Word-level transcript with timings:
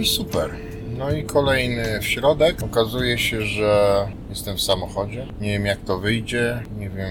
I 0.00 0.06
super. 0.06 0.50
No 0.98 1.12
i 1.12 1.24
kolejny 1.24 2.00
w 2.00 2.06
środek. 2.06 2.62
Okazuje 2.62 3.18
się, 3.18 3.42
że 3.42 4.06
jestem 4.30 4.56
w 4.56 4.62
samochodzie. 4.62 5.26
Nie 5.40 5.50
wiem 5.50 5.66
jak 5.66 5.80
to 5.80 5.98
wyjdzie. 5.98 6.62
Nie 6.78 6.90
wiem 6.90 7.10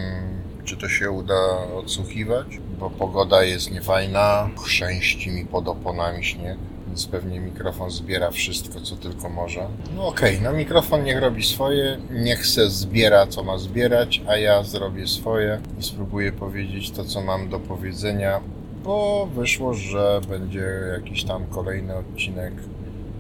czy 0.65 0.77
to 0.77 0.89
się 0.89 1.11
uda 1.11 1.67
odsłuchiwać, 1.75 2.47
bo 2.79 2.89
pogoda 2.89 3.43
jest 3.43 3.71
niefajna. 3.71 4.49
Chrzęści 4.63 5.31
mi 5.31 5.45
pod 5.45 5.67
oponami 5.67 6.23
śnieg. 6.23 6.57
Więc 6.87 7.07
pewnie 7.07 7.39
mikrofon 7.39 7.91
zbiera 7.91 8.31
wszystko, 8.31 8.81
co 8.81 8.95
tylko 8.95 9.29
może. 9.29 9.67
No 9.95 10.07
okej, 10.07 10.41
no 10.41 10.53
mikrofon 10.53 11.03
niech 11.03 11.21
robi 11.21 11.43
swoje, 11.43 11.97
niech 12.11 12.47
se 12.47 12.69
zbiera, 12.69 13.27
co 13.27 13.43
ma 13.43 13.57
zbierać, 13.57 14.21
a 14.27 14.37
ja 14.37 14.63
zrobię 14.63 15.07
swoje 15.07 15.61
i 15.79 15.83
spróbuję 15.83 16.31
powiedzieć 16.31 16.91
to, 16.91 17.05
co 17.05 17.21
mam 17.21 17.49
do 17.49 17.59
powiedzenia, 17.59 18.41
bo 18.83 19.27
wyszło, 19.35 19.73
że 19.73 20.21
będzie 20.29 20.65
jakiś 20.93 21.23
tam 21.23 21.45
kolejny 21.45 21.95
odcinek 21.95 22.53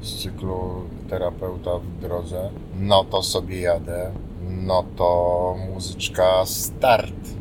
z 0.01 0.23
cyklu 0.23 0.83
Terapeuta 1.09 1.71
w 1.79 2.01
drodze. 2.01 2.49
No 2.79 3.03
to 3.03 3.23
sobie 3.23 3.61
jadę. 3.61 4.11
No 4.49 4.83
to 4.95 5.55
muzyczka 5.73 6.45
start. 6.45 7.38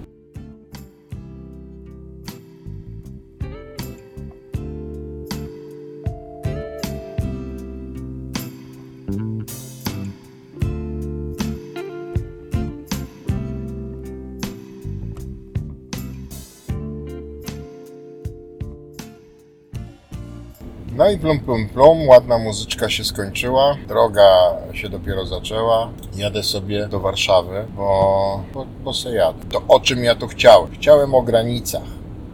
No 20.99 21.11
i 21.11 21.19
plum 21.19 21.41
plum 21.41 21.69
plum, 21.69 22.09
ładna 22.09 22.39
muzyczka 22.39 22.89
się 22.89 23.05
skończyła, 23.05 23.77
droga 23.89 24.57
się 24.73 24.89
dopiero 24.89 25.27
zaczęła. 25.27 25.91
Jadę 26.17 26.43
sobie 26.43 26.89
do 26.89 27.01
Warszawy, 27.01 27.65
bo, 27.77 28.43
bo, 28.55 28.67
bo 28.85 28.95
se 28.95 29.15
jadę. 29.15 29.39
To 29.51 29.63
o 29.69 29.81
czym 29.81 30.05
ja 30.05 30.15
tu 30.15 30.27
chciałem? 30.27 30.71
Chciałem 30.71 31.15
o 31.15 31.23
granicach. 31.23 31.83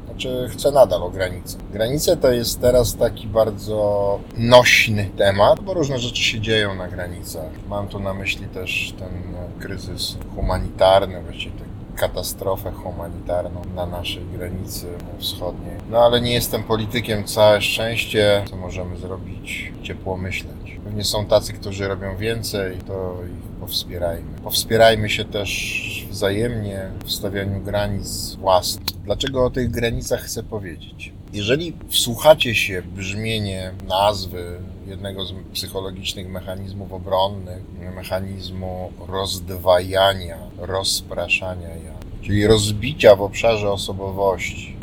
Znaczy, 0.04 0.48
chcę 0.50 0.70
nadal 0.72 1.02
o 1.02 1.10
granicach. 1.10 1.60
Granice 1.72 2.16
to 2.16 2.32
jest 2.32 2.60
teraz 2.60 2.96
taki 2.96 3.26
bardzo 3.26 4.18
nośny 4.36 5.10
temat, 5.16 5.60
bo 5.60 5.74
różne 5.74 5.98
rzeczy 5.98 6.22
się 6.22 6.40
dzieją 6.40 6.74
na 6.74 6.88
granicach. 6.88 7.50
Mam 7.68 7.88
tu 7.88 8.00
na 8.00 8.14
myśli 8.14 8.46
też 8.46 8.94
ten 8.98 9.22
kryzys 9.60 10.16
humanitarny, 10.34 11.22
właściwie 11.22 11.73
katastrofę 11.96 12.72
humanitarną 12.72 13.62
na 13.74 13.86
naszej 13.86 14.24
granicy 14.24 14.86
wschodniej. 15.18 15.76
No 15.90 15.98
ale 15.98 16.20
nie 16.20 16.32
jestem 16.32 16.62
politykiem, 16.62 17.24
całe 17.24 17.60
szczęście. 17.60 18.44
Co 18.50 18.56
możemy 18.56 18.96
zrobić? 18.96 19.72
Ciepło 19.82 20.16
myśleć. 20.16 20.80
Pewnie 20.84 21.04
są 21.04 21.26
tacy, 21.26 21.52
którzy 21.52 21.88
robią 21.88 22.16
więcej, 22.16 22.78
to 22.86 23.16
ich 23.24 23.60
powspierajmy. 23.60 24.38
Powspierajmy 24.44 25.10
się 25.10 25.24
też 25.24 26.06
wzajemnie 26.10 26.90
w 27.04 27.12
stawianiu 27.12 27.60
granic 27.60 28.34
własnych. 28.34 28.86
Dlaczego 29.04 29.44
o 29.44 29.50
tych 29.50 29.70
granicach 29.70 30.20
chcę 30.20 30.42
powiedzieć? 30.42 31.12
Jeżeli 31.34 31.72
wsłuchacie 31.88 32.54
się 32.54 32.82
w 32.82 32.86
brzmienie 32.86 33.72
nazwy 33.88 34.60
jednego 34.86 35.24
z 35.26 35.32
psychologicznych 35.52 36.28
mechanizmów 36.28 36.92
obronnych, 36.92 37.62
mechanizmu 37.94 38.92
rozdwajania, 39.08 40.38
rozpraszania 40.58 41.68
ja, 41.68 41.92
czyli 42.22 42.46
rozbicia 42.46 43.16
w 43.16 43.22
obszarze 43.22 43.70
osobowości 43.70 44.76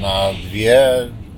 na 0.00 0.32
dwie, 0.32 0.80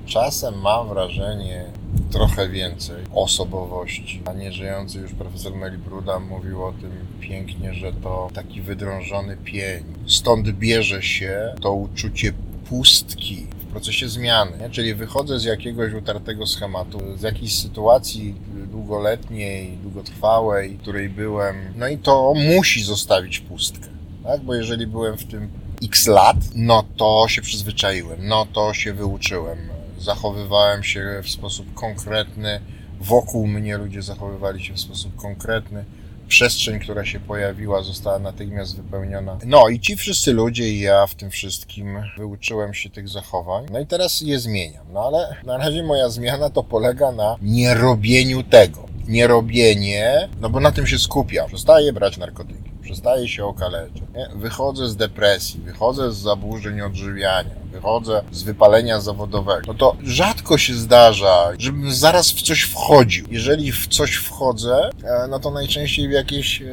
czasem 0.07 0.61
mam 0.61 0.89
wrażenie, 0.89 1.65
trochę 2.11 2.49
więcej 2.49 2.97
osobowości. 3.15 4.23
A 4.25 4.33
nieżyjący 4.33 4.99
już 4.99 5.13
profesor 5.13 5.55
Meli 5.55 5.79
Bruda 5.79 6.19
mówił 6.19 6.65
o 6.65 6.73
tym 6.73 6.91
pięknie, 7.21 7.75
że 7.75 7.93
to 7.93 8.29
taki 8.35 8.63
wydrążony 8.63 9.37
pień. 9.37 9.85
Stąd 10.07 10.51
bierze 10.51 11.03
się 11.03 11.55
to 11.61 11.73
uczucie 11.73 12.33
pustki 12.69 13.47
procesie 13.79 14.09
zmiany. 14.09 14.71
Czyli 14.71 14.95
wychodzę 14.95 15.39
z 15.39 15.45
jakiegoś 15.45 15.93
utartego 15.93 16.47
schematu, 16.47 16.99
z 17.17 17.23
jakiejś 17.23 17.59
sytuacji 17.59 18.35
długoletniej, 18.71 19.77
długotrwałej, 19.83 20.77
w 20.77 20.81
której 20.83 21.09
byłem, 21.09 21.57
no 21.77 21.89
i 21.89 21.99
to 21.99 22.35
musi 22.35 22.85
zostawić 22.85 23.41
pustkę. 23.41 23.89
Tak? 24.25 24.41
Bo 24.41 24.55
jeżeli 24.55 24.87
byłem 24.87 25.19
w 25.19 25.25
tym 25.25 25.49
x 25.83 26.07
lat, 26.07 26.37
no 26.55 26.85
to 26.97 27.27
się 27.29 27.43
przyzwyczaiłem, 27.43 28.19
no 28.23 28.47
to 28.53 28.75
się 28.75 28.93
wyuczyłem. 28.93 29.59
Zachowywałem 29.99 30.85
się 30.85 31.21
w 31.23 31.31
sposób 31.31 31.75
konkretny, 31.75 32.61
wokół 33.01 33.47
mnie 33.47 33.77
ludzie 33.77 34.03
zachowywali 34.03 34.65
się 34.65 34.75
w 34.75 34.81
sposób 34.81 35.17
konkretny 35.17 35.85
przestrzeń, 36.29 36.81
która 36.81 37.05
się 37.05 37.21
pojawiła, 37.21 37.83
została 37.83 38.19
natychmiast 38.19 38.77
wypełniona. 38.77 39.39
No 39.47 39.69
i 39.69 39.81
ci 39.81 39.97
wszyscy 39.97 40.33
ludzie 40.33 40.69
i 40.69 40.81
ja 40.81 41.07
w 41.07 41.15
tym 41.15 41.31
wszystkim 41.31 42.03
wyuczyłem 42.19 42.75
się 42.75 42.91
tych 42.91 43.09
zachowań. 43.09 43.67
No 43.73 43.81
i 43.81 43.87
teraz 43.87 44.21
je 44.21 44.39
zmieniam. 44.39 44.87
No 44.93 45.07
ale 45.07 45.37
na 45.47 45.59
razie 45.59 45.83
moja 45.83 46.09
zmiana 46.09 46.51
to 46.51 46.63
polega 46.63 47.13
na 47.13 47.37
nierobieniu 47.43 48.43
tego. 48.43 48.89
Nierobienie, 49.09 50.29
no 50.41 50.51
bo 50.51 50.61
na 50.61 50.73
tym 50.73 50.87
się 50.87 50.99
skupiam. 50.99 51.49
Przestaję 51.49 51.93
brać 51.93 52.17
narkotyki, 52.17 52.71
przestaję 52.83 53.29
się 53.29 53.45
okaleczać. 53.45 54.03
Wychodzę 54.37 54.89
z 54.89 54.97
depresji, 54.97 55.61
wychodzę 55.61 56.13
z 56.13 56.17
zaburzeń 56.17 56.81
odżywiania, 56.81 57.55
wychodzę 57.73 58.23
z 58.33 58.43
wypalenia 58.43 59.01
zawodowego. 59.01 59.61
No 59.67 59.75
to 59.75 59.97
rzadko 60.05 60.59
się 60.59 60.75
zdarza, 60.75 61.49
żebym 61.59 61.93
zaraz 61.93 62.33
w 62.33 62.43
coś 62.43 62.63
wchodził. 62.63 63.27
Jeżeli 63.31 63.73
w 63.73 63.87
coś 63.89 64.15
wchodzę, 64.15 64.91
e, 65.05 65.27
no 65.31 65.41
to 65.41 65.51
najczęściej 65.51 66.09
w 66.09 66.11
jakieś 66.11 66.63
e, 66.63 66.67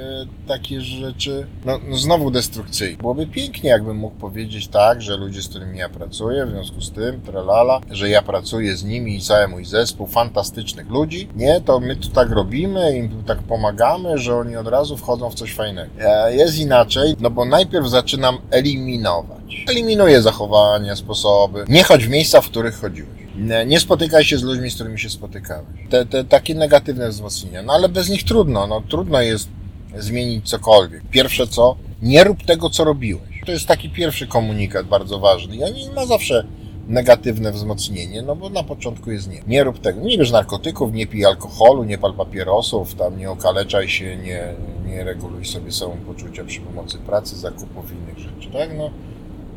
takie 0.47 0.81
rzeczy, 0.81 1.47
no, 1.65 1.79
no 1.87 1.97
znowu 1.97 2.31
destrukcyjne. 2.31 2.97
Byłoby 2.97 3.27
pięknie, 3.27 3.69
jakbym 3.69 3.97
mógł 3.97 4.15
powiedzieć 4.15 4.67
tak, 4.67 5.01
że 5.01 5.17
ludzie, 5.17 5.41
z 5.41 5.47
którymi 5.47 5.77
ja 5.79 5.89
pracuję, 5.89 6.45
w 6.45 6.49
związku 6.49 6.81
z 6.81 6.91
tym, 6.91 7.21
tralala, 7.21 7.81
że 7.91 8.09
ja 8.09 8.21
pracuję 8.21 8.75
z 8.77 8.83
nimi 8.83 9.15
i 9.15 9.21
cały 9.21 9.47
mój 9.47 9.65
zespół 9.65 10.07
fantastycznych 10.07 10.89
ludzi. 10.89 11.29
Nie, 11.35 11.61
to 11.61 11.79
my 11.79 11.95
tu 11.95 12.09
tak 12.09 12.31
robimy, 12.31 12.97
im 12.97 13.23
tak 13.23 13.37
pomagamy, 13.43 14.17
że 14.17 14.35
oni 14.35 14.55
od 14.57 14.67
razu 14.67 14.97
wchodzą 14.97 15.29
w 15.29 15.35
coś 15.35 15.53
fajnego. 15.53 15.91
E, 15.99 16.35
Jest 16.35 16.59
inaczej, 16.59 17.15
no 17.19 17.29
bo 17.29 17.45
najpierw 17.45 17.87
zaczynam 17.87 18.37
eliminować. 18.51 19.44
Eliminuję 19.67 20.21
zachowania, 20.21 20.95
sposoby. 20.95 21.65
Nie 21.67 21.83
chodź 21.83 22.05
w 22.05 22.09
miejsca, 22.09 22.41
w 22.41 22.49
których 22.49 22.79
chodziłeś. 22.79 23.25
Nie 23.65 23.79
spotykaj 23.79 24.23
się 24.23 24.37
z 24.37 24.43
ludźmi, 24.43 24.69
z 24.69 24.75
którymi 24.75 24.99
się 24.99 25.09
spotykałeś. 25.09 25.65
Te, 25.89 26.05
te 26.05 26.23
takie 26.23 26.55
negatywne 26.55 27.09
wzmocnienia. 27.09 27.63
No 27.63 27.73
ale 27.73 27.89
bez 27.89 28.09
nich 28.09 28.23
trudno. 28.23 28.67
No 28.67 28.81
trudno 28.89 29.21
jest 29.21 29.49
zmienić 29.97 30.49
cokolwiek. 30.49 31.01
Pierwsze 31.11 31.47
co? 31.47 31.75
Nie 32.01 32.23
rób 32.23 32.43
tego, 32.43 32.69
co 32.69 32.83
robiłeś. 32.83 33.41
To 33.45 33.51
jest 33.51 33.67
taki 33.67 33.89
pierwszy 33.89 34.27
komunikat 34.27 34.87
bardzo 34.87 35.19
ważny. 35.19 35.55
I 35.55 35.63
on 35.63 35.93
ma 35.95 36.05
zawsze 36.05 36.45
negatywne 36.87 37.51
wzmocnienie, 37.51 38.21
no 38.21 38.35
bo 38.35 38.49
na 38.49 38.63
początku 38.63 39.11
jest 39.11 39.29
nie. 39.29 39.41
Nie 39.47 39.63
rób 39.63 39.79
tego. 39.79 40.01
Nie 40.01 40.17
bierz 40.17 40.31
narkotyków, 40.31 40.93
nie 40.93 41.07
pij 41.07 41.25
alkoholu, 41.25 41.83
nie 41.83 41.97
pal 41.97 42.13
papierosów, 42.13 42.95
tam 42.95 43.17
nie 43.17 43.31
okaleczaj 43.31 43.89
się, 43.89 44.17
nie, 44.17 44.53
nie 44.85 45.03
reguluj 45.03 45.45
sobie 45.45 45.71
samopoczucia 45.71 46.43
przy 46.43 46.61
pomocy 46.61 46.97
pracy, 46.97 47.35
zakupów 47.35 47.91
i 47.91 47.95
innych 47.95 48.17
rzeczy, 48.17 48.51
tak? 48.53 48.69
No, 48.77 48.89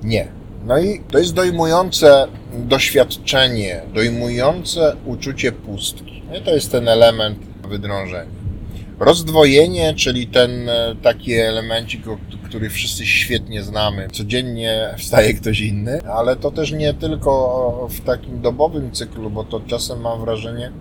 nie. 0.03 0.29
No 0.67 0.79
i 0.79 1.01
to 1.11 1.19
jest 1.19 1.35
dojmujące 1.35 2.27
doświadczenie, 2.55 3.83
dojmujące 3.95 4.97
uczucie 5.07 5.53
pustki. 5.53 6.23
No 6.33 6.41
to 6.41 6.55
jest 6.55 6.73
ten 6.73 6.89
element 6.89 7.39
wydrążenia. 7.69 8.39
Rozdwojenie, 9.01 9.95
czyli 9.95 10.27
ten 10.27 10.69
e, 10.69 10.97
taki 11.03 11.35
elemencik, 11.35 12.03
który 12.45 12.71
wszyscy 12.71 13.07
świetnie 13.07 13.63
znamy. 13.63 14.09
Codziennie 14.13 14.95
wstaje 14.99 15.35
ktoś 15.35 15.61
inny, 15.61 16.03
ale 16.03 16.37
to 16.37 16.51
też 16.51 16.73
nie 16.73 16.95
tylko 16.95 17.89
w 17.91 18.01
takim 18.01 18.41
dobowym 18.41 18.93
cyklu, 18.93 19.31
bo 19.31 19.45
to 19.45 19.61
czasem 19.61 20.01
mam 20.01 20.21
wrażenie, 20.21 20.73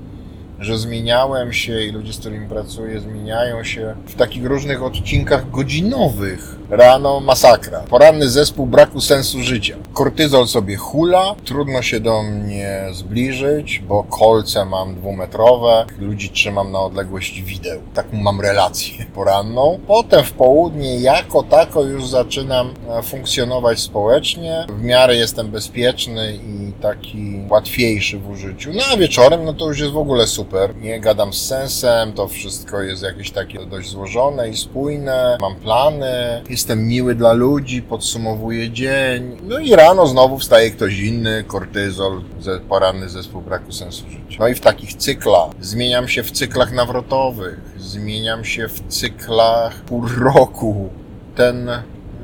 że 0.59 0.77
zmieniałem 0.77 1.53
się 1.53 1.81
i 1.81 1.91
ludzie, 1.91 2.13
z 2.13 2.17
którymi 2.19 2.47
pracuję, 2.47 2.99
zmieniają 2.99 3.63
się 3.63 3.95
w 4.07 4.15
takich 4.15 4.45
różnych 4.45 4.83
odcinkach 4.83 5.51
godzinowych. 5.51 6.55
Rano 6.69 7.19
masakra. 7.19 7.79
Poranny 7.79 8.29
zespół 8.29 8.65
braku 8.65 9.01
sensu 9.01 9.43
życia. 9.43 9.75
Kortyzol 9.93 10.47
sobie 10.47 10.75
hula, 10.75 11.35
trudno 11.45 11.81
się 11.81 11.99
do 11.99 12.23
mnie 12.23 12.81
zbliżyć, 12.91 13.79
bo 13.87 14.03
kolce 14.03 14.65
mam 14.65 14.95
dwumetrowe, 14.95 15.85
ludzi 15.99 16.29
trzymam 16.29 16.71
na 16.71 16.79
odległość 16.79 17.41
wideł. 17.41 17.81
Taką 17.93 18.17
mam 18.17 18.41
relację 18.41 19.05
poranną. 19.15 19.79
Potem 19.87 20.23
w 20.23 20.31
południe 20.31 20.99
jako 20.99 21.43
tako 21.43 21.83
już 21.83 22.07
zaczynam 22.07 22.73
e, 22.89 23.03
funkcjonować 23.03 23.79
społecznie. 23.79 24.65
W 24.69 24.83
miarę 24.83 25.15
jestem 25.15 25.47
bezpieczny 25.47 26.33
i 26.35 26.66
taki 26.81 27.39
łatwiejszy 27.49 28.19
w 28.19 28.29
użyciu. 28.29 28.71
No 28.73 28.83
a 28.93 28.97
wieczorem, 28.97 29.45
no 29.45 29.53
to 29.53 29.67
już 29.67 29.79
jest 29.79 29.91
w 29.91 29.97
ogóle 29.97 30.27
super. 30.27 30.75
Nie 30.75 30.99
gadam 30.99 31.33
z 31.33 31.45
sensem, 31.45 32.13
to 32.13 32.27
wszystko 32.27 32.81
jest 32.81 33.03
jakieś 33.03 33.31
takie 33.31 33.65
dość 33.65 33.89
złożone 33.89 34.49
i 34.49 34.57
spójne. 34.57 35.37
Mam 35.41 35.55
plany, 35.55 36.43
jestem 36.49 36.87
miły 36.87 37.15
dla 37.15 37.33
ludzi, 37.33 37.81
podsumowuję 37.81 38.71
dzień. 38.71 39.37
No 39.43 39.59
i 39.59 39.75
rano 39.75 40.07
znowu 40.07 40.37
wstaje 40.37 40.71
ktoś 40.71 40.99
inny, 40.99 41.43
kortyzol, 41.47 42.21
poranny 42.69 43.09
zespół 43.09 43.41
braku 43.41 43.71
sensu 43.71 44.05
życia. 44.09 44.37
No 44.39 44.47
i 44.47 44.53
w 44.53 44.59
takich 44.59 44.93
cyklach. 44.93 45.51
Zmieniam 45.61 46.07
się 46.07 46.23
w 46.23 46.31
cyklach 46.31 46.73
nawrotowych, 46.73 47.59
zmieniam 47.77 48.45
się 48.45 48.67
w 48.67 48.87
cyklach 48.87 49.81
pół 49.81 50.07
roku. 50.07 50.89
Ten 51.35 51.69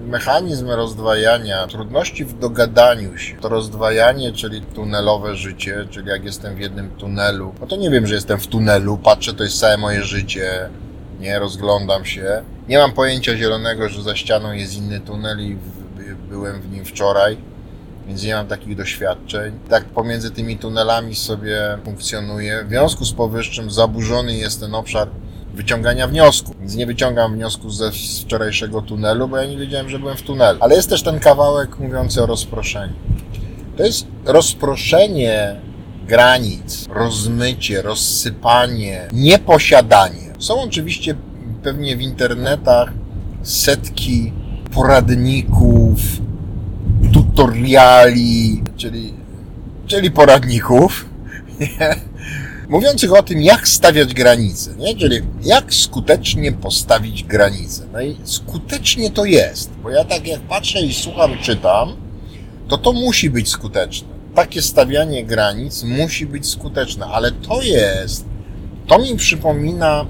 mechanizm 0.07 0.69
rozdwajania, 0.69 1.67
trudności 1.67 2.25
w 2.25 2.39
dogadaniu 2.39 3.17
się. 3.17 3.37
To 3.37 3.49
rozdwajanie, 3.49 4.33
czyli 4.33 4.61
tunelowe 4.61 5.35
życie, 5.35 5.87
czyli 5.89 6.09
jak 6.09 6.25
jestem 6.25 6.55
w 6.55 6.59
jednym 6.59 6.89
tunelu, 6.89 7.53
no 7.61 7.67
to 7.67 7.75
nie 7.75 7.89
wiem, 7.89 8.07
że 8.07 8.15
jestem 8.15 8.39
w 8.39 8.47
tunelu, 8.47 8.97
patrzę, 8.97 9.33
to 9.33 9.43
jest 9.43 9.59
całe 9.59 9.77
moje 9.77 10.03
życie, 10.03 10.69
nie 11.19 11.39
rozglądam 11.39 12.05
się. 12.05 12.41
Nie 12.67 12.77
mam 12.77 12.91
pojęcia 12.91 13.37
zielonego, 13.37 13.89
że 13.89 14.03
za 14.03 14.15
ścianą 14.15 14.51
jest 14.51 14.77
inny 14.77 14.99
tunel 14.99 15.39
i 15.39 15.57
byłem 16.29 16.61
w 16.61 16.71
nim 16.71 16.85
wczoraj, 16.85 17.37
więc 18.07 18.23
nie 18.23 18.35
mam 18.35 18.47
takich 18.47 18.75
doświadczeń. 18.75 19.59
Tak 19.69 19.85
pomiędzy 19.85 20.31
tymi 20.31 20.57
tunelami 20.57 21.15
sobie 21.15 21.77
funkcjonuję. 21.85 22.63
W 22.65 22.69
związku 22.69 23.05
z 23.05 23.13
powyższym 23.13 23.71
zaburzony 23.71 24.35
jest 24.35 24.59
ten 24.59 24.75
obszar 24.75 25.07
wyciągania 25.53 26.07
wniosku. 26.07 26.55
Więc 26.59 26.75
nie 26.75 26.85
wyciągam 26.85 27.33
wniosku 27.33 27.69
ze 27.69 27.91
wczorajszego 28.25 28.81
tunelu, 28.81 29.27
bo 29.27 29.37
ja 29.37 29.45
nie 29.45 29.57
wiedziałem, 29.57 29.89
że 29.89 29.99
byłem 29.99 30.17
w 30.17 30.21
tunelu. 30.21 30.59
Ale 30.61 30.75
jest 30.75 30.89
też 30.89 31.03
ten 31.03 31.19
kawałek 31.19 31.79
mówiący 31.79 32.23
o 32.23 32.25
rozproszeniu. 32.25 32.93
To 33.77 33.83
jest 33.83 34.07
rozproszenie 34.25 35.61
granic, 36.07 36.87
rozmycie, 36.89 37.81
rozsypanie, 37.81 39.07
nieposiadanie. 39.13 40.33
Są 40.39 40.61
oczywiście 40.61 41.15
pewnie 41.63 41.97
w 41.97 42.01
internetach 42.01 42.91
setki 43.43 44.33
poradników, 44.73 45.99
tutoriali, 47.13 48.63
czyli, 48.77 49.13
czyli 49.87 50.11
poradników, 50.11 51.05
mówiących 52.69 53.13
o 53.13 53.23
tym, 53.23 53.41
jak 53.41 53.67
stawiać 53.67 54.13
granice, 54.13 54.75
nie? 54.75 54.95
czyli 54.95 55.21
jak 55.43 55.73
skutecznie 55.73 56.51
postawić 56.51 57.23
granice. 57.23 57.87
No 57.93 58.01
i 58.01 58.17
skutecznie 58.23 59.11
to 59.11 59.25
jest, 59.25 59.69
bo 59.83 59.89
ja 59.89 60.05
tak 60.05 60.27
jak 60.27 60.41
patrzę 60.41 60.81
i 60.81 60.93
słucham, 60.93 61.31
czytam, 61.41 61.95
to 62.67 62.77
to 62.77 62.93
musi 62.93 63.29
być 63.29 63.49
skuteczne. 63.49 64.07
Takie 64.35 64.61
stawianie 64.61 65.25
granic 65.25 65.83
musi 65.83 66.25
być 66.25 66.47
skuteczne, 66.47 67.05
ale 67.05 67.31
to 67.31 67.61
jest, 67.61 68.25
to 68.87 68.99
mi 68.99 69.15
przypomina 69.15 70.05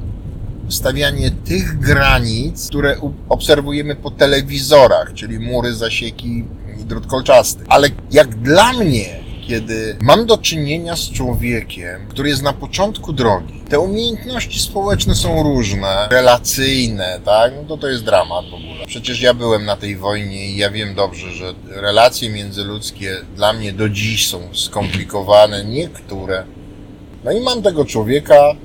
stawianie 0.69 1.31
tych 1.31 1.79
granic, 1.79 2.67
które 2.67 2.95
obserwujemy 3.29 3.95
po 3.95 4.11
telewizorach, 4.11 5.13
czyli 5.13 5.39
mury, 5.39 5.73
zasieki 5.73 6.45
i 6.81 6.85
drut 6.85 7.07
kolczasty. 7.07 7.63
Ale 7.67 7.89
jak 8.11 8.35
dla 8.35 8.73
mnie 8.73 9.22
kiedy 9.47 9.97
mam 10.01 10.25
do 10.25 10.37
czynienia 10.37 10.95
z 10.95 11.11
człowiekiem, 11.11 12.07
który 12.09 12.29
jest 12.29 12.43
na 12.43 12.53
początku 12.53 13.13
drogi, 13.13 13.61
te 13.69 13.79
umiejętności 13.79 14.59
społeczne 14.59 15.15
są 15.15 15.43
różne, 15.43 16.07
relacyjne, 16.11 17.19
tak? 17.25 17.53
No 17.55 17.63
to 17.67 17.77
to 17.77 17.87
jest 17.87 18.03
dramat 18.03 18.45
w 18.45 18.53
ogóle. 18.53 18.85
Przecież 18.87 19.21
ja 19.21 19.33
byłem 19.33 19.65
na 19.65 19.75
tej 19.75 19.95
wojnie 19.95 20.45
i 20.45 20.57
ja 20.57 20.71
wiem 20.71 20.95
dobrze, 20.95 21.31
że 21.31 21.53
relacje 21.67 22.29
międzyludzkie 22.29 23.15
dla 23.35 23.53
mnie 23.53 23.73
do 23.73 23.89
dziś 23.89 24.27
są 24.27 24.39
skomplikowane, 24.53 25.65
niektóre. 25.65 26.43
No 27.23 27.31
i 27.31 27.41
mam 27.41 27.61
tego 27.61 27.85
człowieka, 27.85 28.55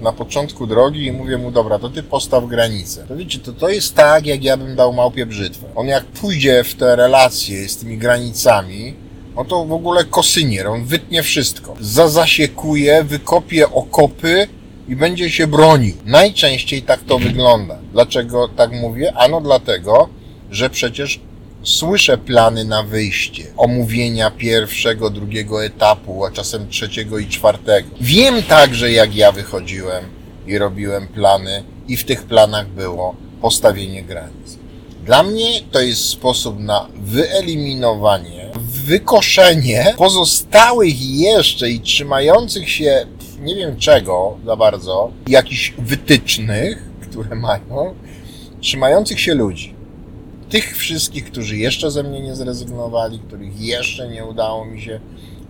na 0.00 0.12
początku 0.12 0.66
drogi 0.66 1.06
i 1.06 1.12
mówię 1.12 1.38
mu, 1.38 1.50
dobra, 1.50 1.78
to 1.78 1.88
ty 1.88 2.02
postaw 2.02 2.46
granicę. 2.46 3.04
To 3.08 3.16
wiecie, 3.16 3.38
to, 3.38 3.52
to 3.52 3.68
jest 3.68 3.94
tak, 3.94 4.26
jak 4.26 4.44
ja 4.44 4.56
bym 4.56 4.76
dał 4.76 4.92
małpie 4.92 5.26
brzytwę. 5.26 5.66
On 5.74 5.86
jak 5.86 6.04
pójdzie 6.04 6.64
w 6.64 6.74
te 6.74 6.96
relacje 6.96 7.68
z 7.68 7.76
tymi 7.76 7.98
granicami, 7.98 8.94
no 9.36 9.44
to 9.44 9.64
w 9.64 9.72
ogóle 9.72 10.04
kosynier, 10.04 10.66
on 10.66 10.84
wytnie 10.84 11.22
wszystko. 11.22 11.76
Zazasiekuje, 11.80 13.04
wykopie 13.04 13.70
okopy 13.70 14.48
i 14.88 14.96
będzie 14.96 15.30
się 15.30 15.46
bronił. 15.46 15.94
Najczęściej 16.04 16.82
tak 16.82 17.00
to 17.02 17.18
wygląda. 17.18 17.78
Dlaczego 17.92 18.48
tak 18.48 18.72
mówię? 18.72 19.12
Ano 19.16 19.40
dlatego, 19.40 20.08
że 20.50 20.70
przecież 20.70 21.20
słyszę 21.62 22.18
plany 22.18 22.64
na 22.64 22.82
wyjście, 22.82 23.44
omówienia 23.56 24.30
pierwszego, 24.30 25.10
drugiego 25.10 25.64
etapu, 25.64 26.24
a 26.24 26.30
czasem 26.30 26.68
trzeciego 26.68 27.18
i 27.18 27.26
czwartego. 27.26 27.88
Wiem 28.00 28.42
także, 28.42 28.92
jak 28.92 29.16
ja 29.16 29.32
wychodziłem 29.32 30.04
i 30.46 30.58
robiłem 30.58 31.08
plany, 31.08 31.62
i 31.88 31.96
w 31.96 32.04
tych 32.04 32.22
planach 32.22 32.68
było 32.68 33.14
postawienie 33.40 34.02
granic. 34.02 34.58
Dla 35.04 35.22
mnie 35.22 35.60
to 35.70 35.80
jest 35.80 36.04
sposób 36.04 36.58
na 36.60 36.88
wyeliminowanie 36.94 38.35
wykoszenie 38.56 39.94
pozostałych 39.96 41.02
jeszcze 41.02 41.70
i 41.70 41.80
trzymających 41.80 42.70
się 42.70 43.06
nie 43.40 43.54
wiem 43.54 43.76
czego 43.76 44.36
za 44.46 44.56
bardzo, 44.56 45.10
jakichś 45.28 45.74
wytycznych, 45.78 46.82
które 47.00 47.34
mają, 47.36 47.94
trzymających 48.60 49.20
się 49.20 49.34
ludzi. 49.34 49.74
Tych 50.48 50.76
wszystkich, 50.76 51.24
którzy 51.24 51.56
jeszcze 51.56 51.90
ze 51.90 52.02
mnie 52.02 52.20
nie 52.20 52.36
zrezygnowali, 52.36 53.18
których 53.18 53.60
jeszcze 53.60 54.08
nie 54.08 54.24
udało 54.24 54.64
mi 54.64 54.82
się 54.82 55.00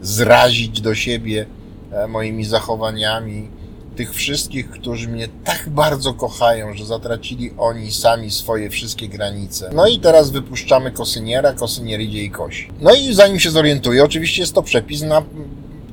zrazić 0.02 0.80
do 0.80 0.94
siebie 0.94 1.46
e, 1.92 2.06
moimi 2.06 2.44
zachowaniami, 2.44 3.48
tych 3.96 4.14
wszystkich, 4.14 4.70
którzy 4.70 5.08
mnie 5.08 5.28
tak 5.44 5.68
bardzo 5.68 6.14
kochają, 6.14 6.74
że 6.74 6.86
zatracili 6.86 7.50
oni 7.58 7.92
sami 7.92 8.30
swoje 8.30 8.70
wszystkie 8.70 9.08
granice. 9.08 9.70
No 9.74 9.86
i 9.86 9.98
teraz 9.98 10.30
wypuszczamy 10.30 10.90
kosyniera, 10.90 11.52
kosynier 11.52 12.00
idzie 12.00 12.22
i 12.22 12.30
kosi. 12.30 12.68
No 12.80 12.94
i 12.94 13.14
zanim 13.14 13.40
się 13.40 13.50
zorientuje, 13.50 14.04
oczywiście 14.04 14.42
jest 14.42 14.54
to 14.54 14.62
przepis 14.62 15.02
na 15.02 15.22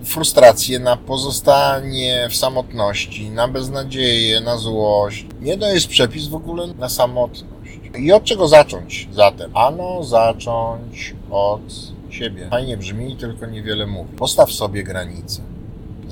frustrację, 0.03 0.79
na 0.79 0.97
pozostanie 0.97 2.27
w 2.29 2.35
samotności, 2.35 3.29
na 3.29 3.47
beznadzieję, 3.47 4.41
na 4.41 4.57
złość. 4.57 5.25
Nie 5.41 5.57
to 5.57 5.67
jest 5.67 5.87
przepis 5.87 6.27
w 6.27 6.35
ogóle 6.35 6.67
na 6.67 6.89
samotność. 6.89 7.53
I 7.99 8.11
od 8.11 8.23
czego 8.23 8.47
zacząć 8.47 9.07
zatem? 9.13 9.51
Ano 9.57 10.03
zacząć 10.03 11.15
od 11.31 11.61
siebie. 12.09 12.47
Fajnie 12.49 12.77
brzmi, 12.77 13.15
tylko 13.15 13.45
niewiele 13.45 13.87
mówi. 13.87 14.15
Postaw 14.17 14.51
sobie 14.51 14.83
granice 14.83 15.52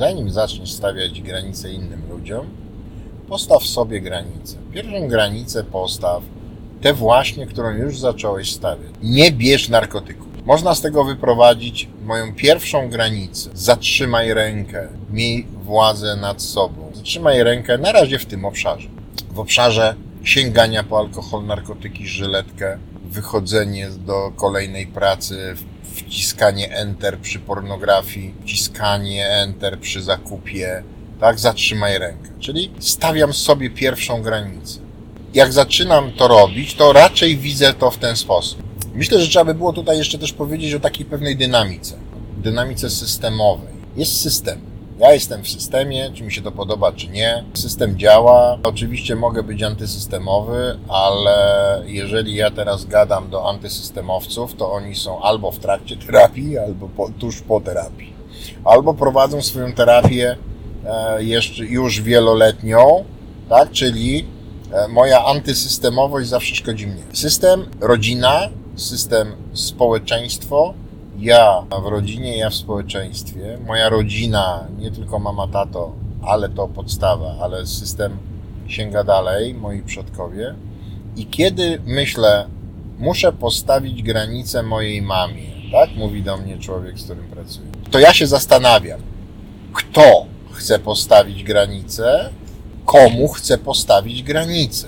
zanim 0.02 0.32
zaczniesz 0.32 0.72
stawiać 0.72 1.22
granice 1.22 1.72
innym 1.72 2.02
ludziom, 2.10 2.46
postaw 3.28 3.64
sobie 3.64 4.02
granice. 4.02 4.58
Pierwszą 4.74 5.08
granicę 5.08 5.64
postaw, 5.64 6.24
tę 6.82 6.94
właśnie, 6.94 7.48
którą 7.48 7.72
już 7.72 8.00
zacząłeś 8.00 8.52
stawiać. 8.52 8.92
Nie 9.04 9.32
bierz 9.32 9.70
narkotyków. 9.70 10.28
Można 10.46 10.76
z 10.76 10.82
tego 10.82 11.04
wyprowadzić 11.04 11.90
moją 12.06 12.36
pierwszą 12.36 12.90
granicę. 12.90 13.50
Zatrzymaj 13.54 14.34
rękę, 14.34 14.88
miej 15.12 15.48
władzę 15.64 16.16
nad 16.16 16.42
sobą. 16.42 16.92
Zatrzymaj 16.94 17.44
rękę 17.44 17.78
na 17.78 17.92
razie 17.92 18.20
w 18.20 18.26
tym 18.26 18.46
obszarze. 18.46 18.88
W 19.32 19.40
obszarze 19.40 19.96
sięgania 20.24 20.84
po 20.84 21.00
alkohol, 21.00 21.46
narkotyki, 21.46 22.08
żyletkę, 22.08 22.78
wychodzenie 23.04 23.90
do 23.90 24.32
kolejnej 24.36 24.88
pracy, 24.88 25.56
wciskanie 26.12 26.72
Enter 26.72 27.20
przy 27.20 27.40
pornografii, 27.40 28.34
wciskanie 28.44 29.30
Enter 29.30 29.80
przy 29.80 30.02
zakupie, 30.02 30.84
tak? 31.20 31.40
Zatrzymaj 31.40 32.00
rękę. 32.00 32.30
Czyli 32.40 32.72
stawiam 32.80 33.34
sobie 33.34 33.70
pierwszą 33.70 34.22
granicę. 34.22 34.80
Jak 35.34 35.54
zaczynam 35.54 36.12
to 36.12 36.28
robić, 36.28 36.74
to 36.74 36.94
raczej 36.94 37.38
widzę 37.38 37.74
to 37.74 37.92
w 37.92 37.98
ten 37.98 38.16
sposób. 38.16 38.64
Myślę, 38.96 39.22
że 39.22 39.28
trzeba 39.28 39.46
by 39.46 39.54
było 39.54 39.74
tutaj 39.74 39.98
jeszcze 39.98 40.18
też 40.18 40.34
powiedzieć 40.34 40.74
o 40.74 40.80
takiej 40.80 41.06
pewnej 41.06 41.36
dynamice. 41.36 41.96
Dynamice 42.38 42.90
systemowej. 42.90 43.74
Jest 43.98 44.22
system 44.22 44.71
ja 45.02 45.14
jestem 45.14 45.44
w 45.44 45.50
systemie, 45.50 46.12
czy 46.14 46.24
mi 46.24 46.32
się 46.32 46.42
to 46.42 46.52
podoba, 46.52 46.92
czy 46.92 47.08
nie. 47.08 47.44
System 47.54 47.98
działa. 47.98 48.58
Oczywiście 48.64 49.16
mogę 49.16 49.44
być 49.44 49.64
antysystemowy, 49.64 50.80
ale 50.88 51.38
jeżeli 51.86 52.36
ja 52.36 52.52
teraz 52.52 52.86
gadam 52.86 53.30
do 53.30 53.50
antysystemowców, 53.50 54.56
to 54.56 54.72
oni 54.72 54.96
są 54.96 55.22
albo 55.22 55.52
w 55.52 55.60
trakcie 55.60 55.98
terapii, 55.98 56.58
albo 56.58 56.88
po, 56.88 57.10
tuż 57.20 57.42
po 57.42 57.62
terapii. 57.62 58.14
Albo 58.66 58.94
prowadzą 58.94 59.42
swoją 59.42 59.74
terapię 59.74 60.38
e, 60.86 61.24
jeszcze 61.24 61.66
już 61.66 62.02
wieloletnią, 62.02 63.04
tak? 63.50 63.72
Czyli 63.72 64.26
e, 64.72 64.88
moja 64.88 65.26
antysystemowość 65.26 66.30
zawsze 66.30 66.56
szkodzi 66.56 66.88
mnie. 66.88 67.04
System, 67.14 67.66
rodzina, 67.80 68.50
system 68.76 69.36
społeczeństwo, 69.54 70.74
ja 71.22 71.66
w 71.84 71.86
rodzinie, 71.86 72.38
ja 72.38 72.50
w 72.50 72.56
społeczeństwie, 72.56 73.58
moja 73.68 73.90
rodzina, 73.90 74.68
nie 74.80 74.92
tylko 74.92 75.20
mama, 75.20 75.48
tato, 75.48 75.92
ale 76.24 76.50
to 76.50 76.68
podstawa, 76.68 77.36
ale 77.42 77.66
system 77.66 78.18
sięga 78.68 79.04
dalej, 79.04 79.54
moi 79.54 79.82
przodkowie. 79.82 80.56
I 81.16 81.26
kiedy 81.26 81.82
myślę, 81.86 82.48
muszę 83.00 83.34
postawić 83.34 84.04
granicę 84.04 84.64
mojej 84.64 85.02
mamie, 85.02 85.52
Tak 85.72 85.96
mówi 85.96 86.24
do 86.24 86.38
mnie 86.38 86.58
człowiek, 86.58 87.00
z 87.00 87.04
którym 87.04 87.28
pracuję. 87.28 87.68
To 87.92 88.00
ja 88.00 88.14
się 88.14 88.28
zastanawiam, 88.28 89.00
kto 89.74 90.26
chce 90.52 90.80
postawić 90.80 91.44
granicę, 91.44 92.30
komu 92.86 93.28
chce 93.28 93.58
postawić 93.58 94.24
granicę. 94.24 94.88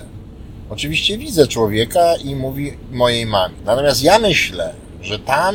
Oczywiście 0.70 1.18
widzę 1.18 1.46
człowieka 1.46 2.16
i 2.16 2.34
mówi 2.34 2.72
mojej 2.92 3.26
mamie. 3.26 3.54
Natomiast 3.64 4.02
ja 4.02 4.18
myślę, 4.18 4.74
że 5.02 5.18
tam 5.18 5.54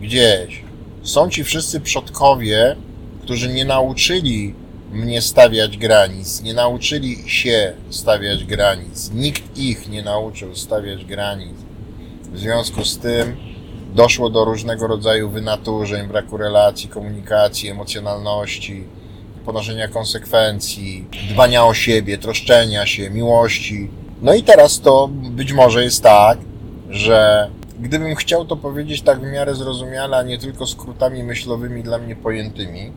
gdzieś 0.00 0.66
są 1.02 1.30
ci 1.30 1.44
wszyscy 1.44 1.80
przodkowie, 1.80 2.76
którzy 3.22 3.48
nie 3.48 3.64
nauczyli 3.64 4.54
mnie 4.92 5.22
stawiać 5.22 5.78
granic, 5.78 6.42
nie 6.42 6.54
nauczyli 6.54 7.30
się 7.30 7.72
stawiać 7.90 8.44
granic, 8.44 9.10
nikt 9.14 9.58
ich 9.58 9.88
nie 9.88 10.02
nauczył 10.02 10.56
stawiać 10.56 11.04
granic. 11.04 11.54
W 12.32 12.38
związku 12.38 12.84
z 12.84 12.98
tym 12.98 13.36
doszło 13.94 14.30
do 14.30 14.44
różnego 14.44 14.86
rodzaju 14.86 15.30
wynaturzeń, 15.30 16.08
braku 16.08 16.36
relacji, 16.36 16.88
komunikacji, 16.88 17.68
emocjonalności, 17.68 18.84
ponoszenia 19.44 19.88
konsekwencji, 19.88 21.04
dbania 21.30 21.64
o 21.64 21.74
siebie, 21.74 22.18
troszczenia 22.18 22.86
się, 22.86 23.10
miłości. 23.10 23.90
No 24.22 24.34
i 24.34 24.42
teraz 24.42 24.80
to 24.80 25.08
być 25.08 25.52
może 25.52 25.84
jest 25.84 26.02
tak, 26.02 26.38
że 26.90 27.50
gdybym 27.80 28.14
chciał 28.14 28.44
to 28.44 28.56
powiedzieć 28.56 29.02
tak 29.02 29.20
w 29.20 29.32
miarę 29.32 29.54
zrozumiale, 29.54 30.16
a 30.16 30.22
nie 30.22 30.38
tylko 30.38 30.66
skrótami 30.66 31.22
myślowymi 31.22 31.82
dla 31.82 31.98
mnie 31.98 32.16
pojętymi, 32.16 32.92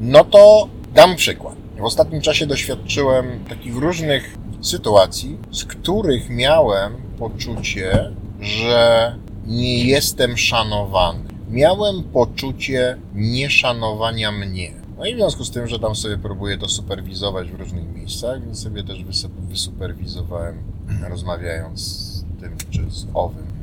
no 0.00 0.24
to 0.24 0.68
dam 0.94 1.16
przykład. 1.16 1.54
W 1.78 1.84
ostatnim 1.84 2.20
czasie 2.20 2.46
doświadczyłem 2.46 3.44
takich 3.48 3.76
różnych 3.76 4.34
sytuacji, 4.60 5.38
z 5.52 5.64
których 5.64 6.30
miałem 6.30 6.92
poczucie, 7.18 8.12
że 8.40 9.14
nie 9.46 9.84
jestem 9.84 10.36
szanowany. 10.36 11.24
Miałem 11.50 12.02
poczucie 12.02 12.98
nieszanowania 13.14 14.32
mnie. 14.32 14.72
No 14.98 15.06
i 15.06 15.14
w 15.14 15.16
związku 15.16 15.44
z 15.44 15.50
tym, 15.50 15.66
że 15.66 15.78
tam 15.78 15.96
sobie 15.96 16.18
próbuję 16.18 16.58
to 16.58 16.68
superwizować 16.68 17.50
w 17.50 17.60
różnych 17.60 17.94
miejscach, 17.94 18.44
więc 18.44 18.62
sobie 18.62 18.84
też 18.84 19.04
wysuperwizowałem, 19.38 20.62
rozmawiając 21.10 21.80
z 21.80 22.24
tym 22.40 22.56
czy 22.70 22.90
z 22.90 23.06
owym 23.14 23.53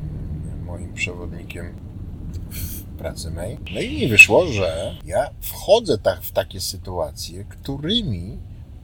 moim 0.72 0.94
przewodnikiem 0.94 1.74
w 2.50 2.84
pracy 2.84 3.32
mej. 3.32 3.58
No 3.74 3.82
i 3.82 4.00
mi 4.00 4.08
wyszło, 4.08 4.48
że 4.48 4.96
ja 5.06 5.30
wchodzę 5.42 5.98
tak 5.98 6.22
w 6.22 6.32
takie 6.32 6.62
sytuacje, 6.62 7.44
którymi 7.44 8.38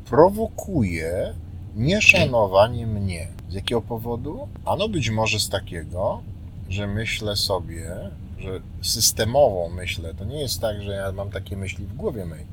prowokuję 0.05 1.33
nieszanowanie 1.75 2.87
mnie. 2.87 3.27
Z 3.49 3.53
jakiego 3.53 3.81
powodu? 3.81 4.47
Ano 4.65 4.89
być 4.89 5.09
może 5.09 5.39
z 5.39 5.49
takiego, 5.49 6.21
że 6.69 6.87
myślę 6.87 7.35
sobie, 7.35 8.09
że 8.39 8.61
systemowo 8.81 9.69
myślę. 9.69 10.13
To 10.13 10.25
nie 10.25 10.41
jest 10.41 10.61
tak, 10.61 10.81
że 10.81 10.91
ja 10.91 11.11
mam 11.11 11.29
takie 11.29 11.57
myśli 11.57 11.85
w 11.85 11.95
głowie 11.95 12.25
mej, 12.25 12.45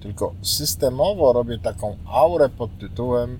tylko 0.00 0.34
systemowo 0.42 1.32
robię 1.32 1.58
taką 1.58 1.96
aurę 2.06 2.48
pod 2.48 2.78
tytułem 2.78 3.38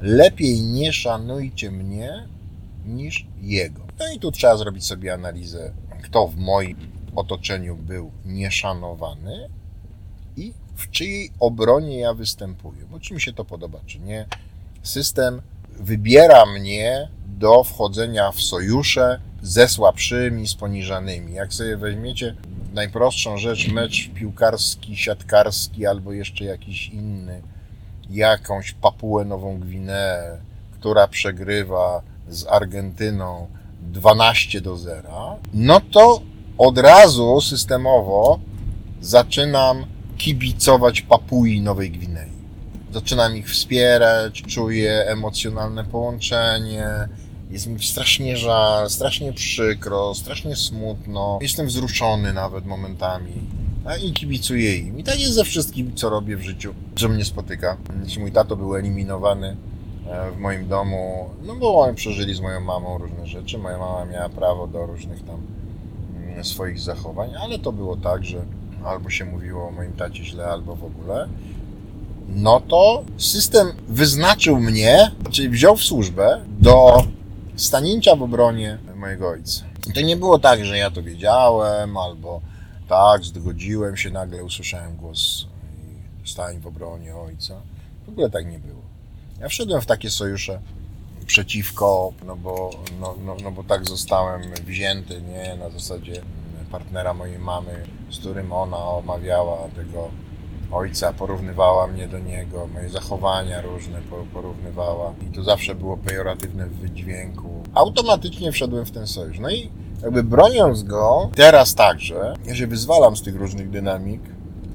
lepiej 0.00 0.60
nie 0.62 0.92
szanujcie 0.92 1.70
mnie 1.70 2.28
niż 2.86 3.26
jego. 3.40 3.82
No 3.98 4.12
i 4.12 4.18
tu 4.18 4.32
trzeba 4.32 4.56
zrobić 4.56 4.86
sobie 4.86 5.14
analizę, 5.14 5.72
kto 6.02 6.28
w 6.28 6.36
moim 6.36 6.76
otoczeniu 7.16 7.76
był 7.76 8.10
nieszanowany 8.24 9.48
i 10.36 10.52
w 10.76 10.90
czyjej 10.90 11.30
obronie 11.40 11.98
ja 11.98 12.14
występuję. 12.14 12.84
Bo 12.90 13.00
czy 13.00 13.14
mi 13.14 13.20
się 13.20 13.32
to 13.32 13.44
podoba, 13.44 13.80
czy 13.86 13.98
nie. 13.98 14.26
System 14.82 15.42
wybiera 15.80 16.46
mnie 16.46 17.08
do 17.26 17.64
wchodzenia 17.64 18.32
w 18.32 18.40
sojusze 18.40 19.20
ze 19.42 19.68
słabszymi, 19.68 20.48
z 20.48 20.54
poniżanymi. 20.54 21.32
Jak 21.32 21.54
sobie 21.54 21.76
weźmiecie 21.76 22.36
najprostszą 22.74 23.38
rzecz, 23.38 23.68
mecz 23.68 24.10
piłkarski, 24.14 24.96
siatkarski 24.96 25.86
albo 25.86 26.12
jeszcze 26.12 26.44
jakiś 26.44 26.88
inny, 26.88 27.42
jakąś 28.10 28.72
Papułę 28.72 29.24
Nową 29.24 29.60
Gwineę, 29.60 30.38
która 30.72 31.08
przegrywa 31.08 32.02
z 32.32 32.46
Argentyną 32.46 33.46
12 33.82 34.60
do 34.60 34.76
0, 34.76 35.38
no 35.54 35.80
to 35.80 36.20
od 36.58 36.78
razu 36.78 37.40
systemowo 37.40 38.38
zaczynam 39.00 39.84
kibicować 40.18 41.02
Papui 41.02 41.60
Nowej 41.60 41.90
Gwinei. 41.90 42.32
Zaczynam 42.92 43.36
ich 43.36 43.50
wspierać, 43.50 44.42
czuję 44.42 45.04
emocjonalne 45.06 45.84
połączenie, 45.84 47.08
jest 47.52 47.66
mi 47.66 47.82
strasznie 47.82 48.36
żal, 48.36 48.90
strasznie 48.90 49.32
przykro, 49.32 50.14
strasznie 50.14 50.56
smutno. 50.56 51.38
Jestem 51.42 51.66
wzruszony 51.66 52.32
nawet 52.32 52.66
momentami. 52.66 53.32
I 54.04 54.12
kibicuję 54.12 54.76
im. 54.76 54.98
I 54.98 55.04
tak 55.04 55.20
jest 55.20 55.32
ze 55.32 55.44
wszystkim, 55.44 55.96
co 55.96 56.10
robię 56.10 56.36
w 56.36 56.42
życiu, 56.42 56.74
że 56.96 57.08
mnie 57.08 57.24
spotyka. 57.24 57.76
Jeśli 58.04 58.20
mój 58.20 58.32
tato 58.32 58.56
był 58.56 58.76
eliminowany 58.76 59.56
w 60.36 60.38
moim 60.38 60.68
domu, 60.68 61.30
no 61.42 61.54
bo 61.54 61.80
oni 61.80 61.96
przeżyli 61.96 62.34
z 62.34 62.40
moją 62.40 62.60
mamą 62.60 62.98
różne 62.98 63.26
rzeczy. 63.26 63.58
Moja 63.58 63.78
mama 63.78 64.04
miała 64.04 64.28
prawo 64.28 64.66
do 64.66 64.86
różnych 64.86 65.24
tam 65.26 65.40
mm, 66.16 66.44
swoich 66.44 66.80
zachowań, 66.80 67.30
ale 67.42 67.58
to 67.58 67.72
było 67.72 67.96
tak, 67.96 68.24
że 68.24 68.42
albo 68.84 69.10
się 69.10 69.24
mówiło 69.24 69.68
o 69.68 69.70
moim 69.70 69.92
tacie 69.92 70.24
źle, 70.24 70.46
albo 70.46 70.76
w 70.76 70.84
ogóle. 70.84 71.28
No 72.28 72.60
to 72.60 73.04
system 73.16 73.68
wyznaczył 73.88 74.56
mnie, 74.56 75.10
czyli 75.30 75.48
wziął 75.48 75.76
w 75.76 75.82
służbę 75.82 76.40
do 76.58 77.04
stanięcia 77.56 78.16
w 78.16 78.22
obronie 78.22 78.78
mojego 78.96 79.28
ojca. 79.28 79.64
To 79.94 80.00
nie 80.00 80.16
było 80.16 80.38
tak, 80.38 80.64
że 80.64 80.78
ja 80.78 80.90
to 80.90 81.02
wiedziałem, 81.02 81.96
albo 81.96 82.40
tak, 82.88 83.24
zgodziłem 83.24 83.96
się, 83.96 84.10
nagle 84.10 84.44
usłyszałem 84.44 84.96
głos 84.96 85.46
stań 86.24 86.60
w 86.60 86.66
obronie 86.66 87.16
ojca. 87.16 87.60
W 88.06 88.08
ogóle 88.08 88.30
tak 88.30 88.46
nie 88.46 88.58
było. 88.58 88.91
Ja 89.40 89.48
wszedłem 89.48 89.80
w 89.80 89.86
takie 89.86 90.10
sojusze 90.10 90.60
przeciwko, 91.26 92.12
no 92.26 92.36
bo, 92.36 92.70
no, 93.00 93.14
no, 93.24 93.36
no 93.42 93.52
bo 93.52 93.64
tak 93.64 93.88
zostałem 93.88 94.42
wzięty, 94.66 95.22
nie, 95.22 95.56
na 95.56 95.70
zasadzie 95.70 96.22
partnera 96.70 97.14
mojej 97.14 97.38
mamy, 97.38 97.84
z 98.10 98.18
którym 98.18 98.52
ona 98.52 98.76
omawiała 98.76 99.68
tego 99.76 100.08
ojca, 100.72 101.12
porównywała 101.12 101.86
mnie 101.86 102.08
do 102.08 102.18
niego, 102.18 102.68
moje 102.74 102.88
zachowania 102.88 103.62
różne 103.62 104.00
porównywała 104.32 105.14
i 105.22 105.34
to 105.34 105.42
zawsze 105.42 105.74
było 105.74 105.96
pejoratywne 105.96 106.66
w 106.66 106.76
wydźwięku. 106.76 107.62
Automatycznie 107.74 108.52
wszedłem 108.52 108.84
w 108.86 108.90
ten 108.90 109.06
sojusz. 109.06 109.38
No 109.38 109.50
i 109.50 109.70
jakby 110.02 110.22
broniąc 110.22 110.82
go, 110.82 111.30
teraz 111.34 111.74
także, 111.74 112.34
ja 112.46 112.54
się 112.54 112.66
wyzwalam 112.66 113.16
z 113.16 113.22
tych 113.22 113.36
różnych 113.36 113.70
dynamik, 113.70 114.20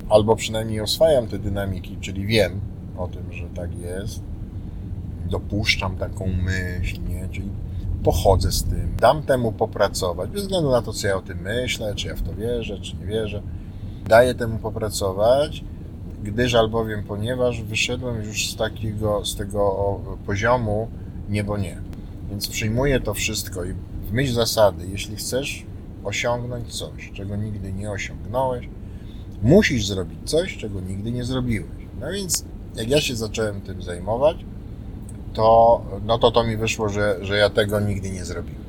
albo 0.09 0.35
przynajmniej 0.35 0.81
oswajam 0.81 1.27
te 1.27 1.39
dynamiki, 1.39 1.97
czyli 2.01 2.25
wiem 2.25 2.61
o 2.97 3.07
tym, 3.07 3.33
że 3.33 3.47
tak 3.55 3.77
jest, 3.77 4.21
dopuszczam 5.27 5.95
taką 5.95 6.27
myśl, 6.27 6.97
nie? 7.09 7.29
czyli 7.31 7.49
pochodzę 8.03 8.51
z 8.51 8.63
tym, 8.63 8.95
dam 8.99 9.23
temu 9.23 9.51
popracować, 9.51 10.29
bez 10.29 10.41
względu 10.41 10.71
na 10.71 10.81
to, 10.81 10.93
co 10.93 11.07
ja 11.07 11.15
o 11.15 11.21
tym 11.21 11.39
myślę, 11.41 11.95
czy 11.95 12.07
ja 12.07 12.15
w 12.15 12.21
to 12.21 12.33
wierzę, 12.33 12.79
czy 12.79 12.95
nie 12.95 13.05
wierzę, 13.05 13.41
daję 14.07 14.35
temu 14.35 14.57
popracować 14.57 15.63
gdyż 16.23 16.55
albowiem, 16.55 17.03
ponieważ 17.03 17.61
wyszedłem 17.61 18.23
już 18.23 18.49
z 18.49 18.55
takiego, 18.55 19.25
z 19.25 19.35
tego 19.35 19.99
poziomu 20.25 20.87
niebo 21.29 21.57
nie. 21.57 21.81
Więc 22.29 22.47
przyjmuję 22.47 22.99
to 22.99 23.13
wszystko 23.13 23.65
i 23.65 23.73
w 24.07 24.11
myśl 24.11 24.33
zasady, 24.33 24.85
jeśli 24.91 25.15
chcesz 25.15 25.65
osiągnąć 26.03 26.75
coś, 26.75 27.11
czego 27.13 27.35
nigdy 27.35 27.73
nie 27.73 27.91
osiągnąłeś, 27.91 28.69
musisz 29.41 29.87
zrobić 29.87 30.19
coś, 30.25 30.57
czego 30.57 30.81
nigdy 30.81 31.11
nie 31.11 31.23
zrobiłeś. 31.23 31.87
No 31.99 32.11
więc 32.11 32.45
jak 32.75 32.89
ja 32.89 33.01
się 33.01 33.15
zacząłem 33.15 33.61
tym 33.61 33.81
zajmować, 33.81 34.37
to, 35.33 35.81
no 36.05 36.17
to 36.17 36.31
to 36.31 36.43
mi 36.43 36.57
wyszło, 36.57 36.89
że, 36.89 37.17
że 37.21 37.37
ja 37.37 37.49
tego 37.49 37.79
nigdy 37.79 38.09
nie 38.09 38.25
zrobiłem 38.25 38.67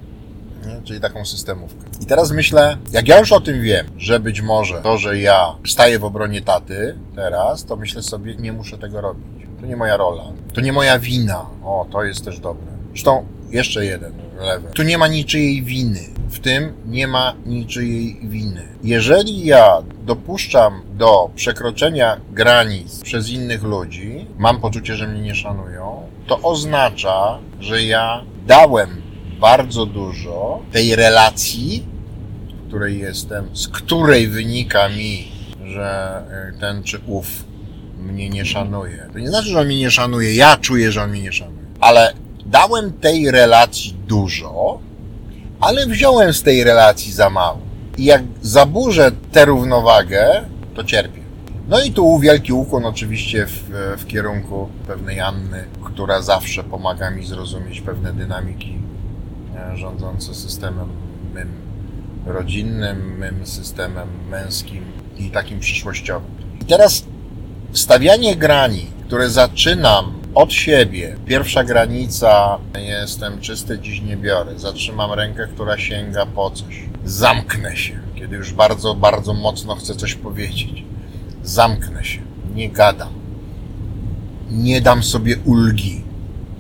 nie? 0.67 0.83
czyli 0.85 1.00
taką 1.00 1.25
systemówkę. 1.25 1.85
I 2.00 2.07
teraz 2.07 2.31
myślę, 2.31 2.77
jak 2.93 3.09
ja 3.09 3.19
już 3.19 3.33
o 3.33 3.41
tym 3.41 3.62
wiem, 3.62 3.87
że 3.97 4.21
być 4.21 4.41
może 4.41 4.81
to, 4.83 4.99
że 4.99 5.19
ja 5.19 5.55
staję 5.67 5.99
w 5.99 6.05
obronie 6.05 6.43
taty 6.43 6.99
teraz, 7.15 7.65
to 7.65 7.77
myślę 7.77 8.03
sobie, 8.03 8.35
nie 8.35 8.53
muszę 8.53 8.79
tego 8.79 9.00
robić. 9.00 9.47
To 9.61 9.67
nie 9.67 9.77
moja 9.77 9.97
rola. 9.97 10.25
To 10.55 10.61
nie 10.61 10.73
moja 10.73 10.99
wina. 10.99 11.47
O, 11.65 11.87
to 11.91 12.05
jest 12.05 12.25
też 12.25 12.41
dobre. 12.41 12.67
Zresztą 12.88 13.27
jeszcze 13.50 13.85
jeden 13.85 14.12
lewy. 14.41 14.69
Tu 14.75 14.83
nie 14.83 14.99
ma 14.99 15.09
niczyjej 15.09 15.62
winy. 15.62 16.00
W 16.29 16.38
tym 16.38 16.73
nie 16.87 17.09
ma 17.09 17.35
niczyjej 17.47 18.21
winy. 18.23 18.62
Jeżeli 18.83 19.47
ja 19.47 19.83
dopuszczam 20.03 20.83
do 20.93 21.31
przekroczenia 21.35 22.21
granic 22.33 23.00
przez 23.03 23.29
innych 23.29 23.62
ludzi, 23.62 24.27
mam 24.38 24.61
poczucie, 24.61 24.97
że 24.97 25.09
mnie 25.09 25.21
nie 25.21 25.35
szanują, 25.35 26.08
to 26.29 26.43
oznacza, 26.43 27.39
że 27.61 27.83
ja 27.83 28.25
dałem 28.47 29.03
bardzo 29.41 29.87
dużo 29.87 30.63
tej 30.73 30.97
relacji, 30.97 31.87
w 32.65 32.69
której 32.69 32.99
jestem, 32.99 33.57
z 33.57 33.69
której 33.69 34.29
wynika 34.29 34.89
mi, 34.89 35.29
że 35.67 36.23
e, 36.57 36.61
ten 36.61 36.83
czy 36.83 37.01
ów 37.07 37.27
mnie 37.99 38.31
nie 38.31 38.45
szanuje. 38.45 39.09
To 39.13 39.19
nie 39.19 39.29
znaczy, 39.29 39.49
że 39.49 39.61
on 39.61 39.67
mnie 39.67 39.79
nie 39.79 39.91
szanuje, 39.91 40.35
ja 40.35 40.57
czuję, 40.57 40.93
że 40.93 41.03
on 41.03 41.11
mnie 41.11 41.23
nie 41.23 41.33
szanuje. 41.33 41.67
Ale 41.81 42.13
dałem 42.47 42.93
tej 42.93 43.31
relacji 43.31 43.95
dużo, 44.07 44.79
ale 45.61 45.87
wziąłem 45.87 46.33
z 46.33 46.43
tej 46.43 46.65
relacji 46.65 47.13
za 47.13 47.31
mało. 47.31 47.59
I 47.99 48.05
jak 48.05 48.23
zaburzę 48.43 49.13
tę 49.33 49.45
równowagę, 49.45 50.45
to 50.75 50.85
cierpię. 50.85 51.18
No 51.69 51.81
i 51.81 51.93
tu 51.93 52.19
wielki 52.19 52.53
ukłon 52.53 52.87
oczywiście 52.87 53.47
w, 53.47 53.71
w 53.99 54.07
kierunku 54.07 54.69
pewnej 54.87 55.21
Anny, 55.21 55.65
która 55.85 56.23
zawsze 56.23 56.65
pomaga 56.65 57.11
mi 57.11 57.27
zrozumieć 57.27 57.81
pewne 57.81 58.13
dynamiki 58.13 58.79
e, 59.57 59.77
rządzące 59.77 60.35
systemem 60.35 60.89
mym 61.35 61.49
rodzinnym, 62.27 63.19
mym 63.19 63.47
systemem 63.47 64.09
męskim 64.31 64.85
i 65.19 65.31
takim 65.31 65.61
przyszłościowym. 65.61 66.31
I 66.63 66.65
teraz 66.65 67.05
stawianie 67.73 68.37
granic, 68.37 68.87
które 69.07 69.31
zaczynam 69.31 70.13
od 70.35 70.53
siebie. 70.53 71.17
Pierwsza 71.27 71.65
granica, 71.65 72.59
jestem 72.79 73.41
czysty, 73.41 73.79
dziś 73.79 74.03
nie 74.03 74.17
biorę. 74.17 74.59
Zatrzymam 74.59 75.13
rękę, 75.13 75.49
która 75.55 75.79
sięga 75.79 76.27
po 76.27 76.51
coś. 76.51 76.83
Zamknę 77.05 77.77
się, 77.77 78.01
kiedy 78.15 78.37
już 78.37 78.53
bardzo, 78.53 78.95
bardzo 78.95 79.35
mocno 79.35 79.75
chcę 79.75 79.95
coś 79.95 80.15
powiedzieć. 80.15 80.89
Zamknę 81.49 82.05
się, 82.05 82.21
nie 82.55 82.71
gadam. 82.71 83.09
Nie 84.50 84.81
dam 84.81 85.02
sobie 85.02 85.37
ulgi 85.45 86.02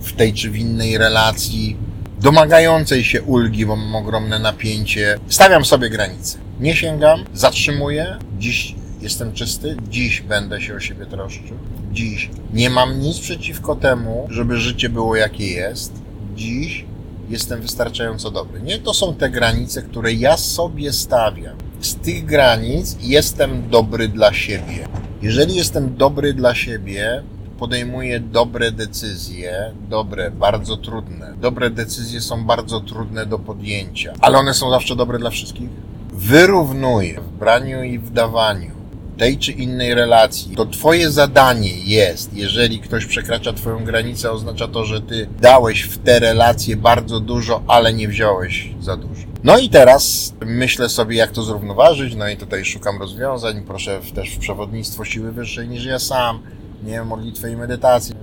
w 0.00 0.12
tej 0.12 0.32
czy 0.34 0.50
w 0.50 0.56
innej 0.56 0.98
relacji, 0.98 1.76
domagającej 2.20 3.04
się 3.04 3.22
ulgi, 3.22 3.66
bo 3.66 3.76
mam 3.76 3.96
ogromne 3.96 4.38
napięcie. 4.38 5.18
Stawiam 5.28 5.64
sobie 5.64 5.90
granice. 5.90 6.38
Nie 6.60 6.76
sięgam, 6.76 7.24
zatrzymuję. 7.34 8.16
Dziś 8.38 8.74
jestem 9.00 9.32
czysty, 9.32 9.76
dziś 9.88 10.20
będę 10.20 10.60
się 10.60 10.74
o 10.74 10.80
siebie 10.80 11.06
troszczył. 11.06 11.56
Dziś 11.92 12.30
nie 12.52 12.70
mam 12.70 13.00
nic 13.00 13.18
przeciwko 13.18 13.74
temu, 13.76 14.28
żeby 14.30 14.56
życie 14.56 14.88
było 14.88 15.16
jakie 15.16 15.46
jest. 15.46 15.92
Dziś 16.36 16.84
jestem 17.28 17.60
wystarczająco 17.60 18.30
dobry. 18.30 18.62
Nie, 18.62 18.78
to 18.78 18.94
są 18.94 19.14
te 19.14 19.30
granice, 19.30 19.82
które 19.82 20.12
ja 20.12 20.36
sobie 20.36 20.92
stawiam. 20.92 21.67
Z 21.80 21.94
tych 21.94 22.24
granic 22.24 22.96
jestem 23.00 23.70
dobry 23.70 24.08
dla 24.08 24.32
siebie. 24.32 24.88
Jeżeli 25.22 25.54
jestem 25.54 25.96
dobry 25.96 26.34
dla 26.34 26.54
siebie, 26.54 27.22
podejmuję 27.58 28.20
dobre 28.20 28.72
decyzje, 28.72 29.72
dobre, 29.88 30.30
bardzo 30.30 30.76
trudne. 30.76 31.34
Dobre 31.40 31.70
decyzje 31.70 32.20
są 32.20 32.44
bardzo 32.44 32.80
trudne 32.80 33.26
do 33.26 33.38
podjęcia, 33.38 34.12
ale 34.20 34.38
one 34.38 34.54
są 34.54 34.70
zawsze 34.70 34.96
dobre 34.96 35.18
dla 35.18 35.30
wszystkich. 35.30 35.68
Wyrównuję 36.12 37.20
w 37.20 37.38
braniu 37.38 37.82
i 37.82 37.98
w 37.98 38.10
dawaniu 38.12 38.77
tej 39.18 39.38
czy 39.38 39.52
innej 39.52 39.94
relacji, 39.94 40.56
to 40.56 40.66
Twoje 40.66 41.10
zadanie 41.10 41.78
jest, 41.84 42.34
jeżeli 42.34 42.78
ktoś 42.78 43.06
przekracza 43.06 43.52
Twoją 43.52 43.84
granicę, 43.84 44.30
oznacza 44.30 44.68
to, 44.68 44.84
że 44.84 45.00
Ty 45.00 45.28
dałeś 45.40 45.82
w 45.82 45.98
te 45.98 46.18
relacje 46.18 46.76
bardzo 46.76 47.20
dużo, 47.20 47.62
ale 47.66 47.92
nie 47.92 48.08
wziąłeś 48.08 48.70
za 48.80 48.96
dużo. 48.96 49.22
No 49.44 49.58
i 49.58 49.68
teraz 49.68 50.34
myślę 50.46 50.88
sobie, 50.88 51.16
jak 51.16 51.30
to 51.30 51.42
zrównoważyć, 51.42 52.14
no 52.14 52.28
i 52.28 52.36
tutaj 52.36 52.64
szukam 52.64 52.98
rozwiązań, 52.98 53.62
proszę 53.66 54.00
też 54.14 54.30
w 54.30 54.38
przewodnictwo 54.38 55.04
siły 55.04 55.32
wyższej 55.32 55.68
niż 55.68 55.84
ja 55.84 55.98
sam, 55.98 56.42
nie 56.84 57.04
modlitwę 57.04 57.50
i 57.52 57.56
medytację, 57.56 58.14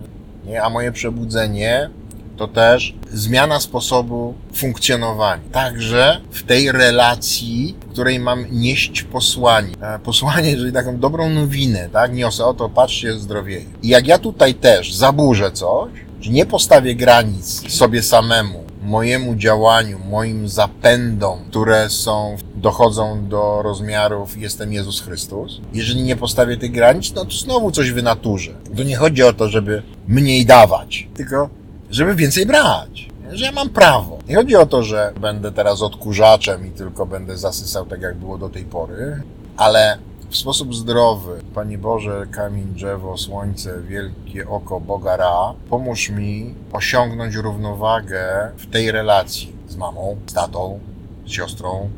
nie, 0.45 0.63
a 0.63 0.69
moje 0.69 0.91
przebudzenie 0.91 1.89
to 2.37 2.47
też 2.47 2.93
zmiana 3.11 3.59
sposobu 3.59 4.33
funkcjonowania. 4.53 5.41
Także 5.51 6.21
w 6.31 6.43
tej 6.43 6.71
relacji, 6.71 7.75
w 7.81 7.91
której 7.91 8.19
mam 8.19 8.45
nieść 8.51 9.03
posłanie. 9.03 9.73
E, 9.81 9.99
Posłanie, 9.99 10.55
czyli 10.57 10.71
taką 10.71 10.99
dobrą 10.99 11.29
nowinę, 11.29 11.89
tak? 11.93 12.13
Niosę, 12.13 12.45
oto 12.45 12.69
patrzcie, 12.69 13.13
zdrowieje. 13.13 13.65
I 13.83 13.87
jak 13.87 14.07
ja 14.07 14.17
tutaj 14.17 14.53
też 14.53 14.93
zaburzę 14.93 15.51
coś, 15.51 15.91
że 16.21 16.31
nie 16.31 16.45
postawię 16.45 16.95
granic 16.95 17.71
sobie 17.73 18.03
samemu, 18.03 18.63
mojemu 18.85 19.35
działaniu, 19.35 19.99
moim 20.09 20.49
zapędom, 20.49 21.39
które 21.49 21.89
są, 21.89 22.37
dochodzą 22.55 23.27
do 23.27 23.61
rozmiarów 23.61 24.37
jestem 24.37 24.73
Jezus 24.73 25.01
Chrystus. 25.01 25.61
Jeżeli 25.73 26.03
nie 26.03 26.15
postawię 26.15 26.57
tych 26.57 26.71
granic, 26.71 27.13
no 27.13 27.25
to 27.25 27.31
znowu 27.31 27.71
coś 27.71 27.91
wynaturzę. 27.91 28.51
To 28.77 28.83
nie 28.83 28.95
chodzi 28.95 29.23
o 29.23 29.33
to, 29.33 29.49
żeby 29.49 29.83
mniej 30.07 30.45
dawać, 30.45 31.07
tylko 31.15 31.49
żeby 31.89 32.15
więcej 32.15 32.45
brać. 32.45 33.09
Że 33.31 33.45
ja 33.45 33.51
mam 33.51 33.69
prawo. 33.69 34.19
Nie 34.27 34.35
chodzi 34.35 34.55
o 34.55 34.65
to, 34.65 34.83
że 34.83 35.13
będę 35.19 35.51
teraz 35.51 35.81
odkurzaczem 35.81 36.67
i 36.67 36.71
tylko 36.71 37.05
będę 37.05 37.37
zasysał 37.37 37.85
tak, 37.85 38.01
jak 38.01 38.15
było 38.15 38.37
do 38.37 38.49
tej 38.49 38.63
pory, 38.63 39.21
ale 39.57 39.97
w 40.29 40.37
sposób 40.37 40.75
zdrowy. 40.75 41.41
Panie 41.53 41.77
Boże, 41.77 42.25
kamień, 42.31 42.67
drzewo, 42.73 43.17
słońce, 43.17 43.81
wielkie 43.81 44.49
oko 44.49 44.79
Boga 44.79 45.17
Ra, 45.17 45.53
pomóż 45.69 46.09
mi 46.09 46.53
osiągnąć 46.73 47.35
równowagę 47.35 48.51
w 48.57 48.71
tej 48.71 48.91
relacji 48.91 49.55
z 49.67 49.75
mamą, 49.75 50.17
z 50.25 50.33
tatą, 50.33 50.79
z 51.25 51.31
siostrą, 51.31 51.89